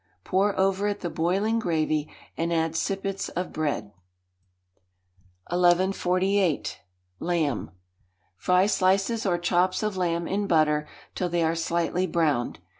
[0.23, 3.91] Pour over it the boiling gravy, and add sippets of bread.
[5.51, 6.79] 1148.
[7.19, 7.69] Lamb.
[8.35, 12.57] Fry slices or chops of lamb in butter till they are slightly browned.